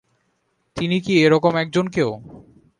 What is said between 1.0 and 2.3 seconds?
কি এ রকম একজন কেউ?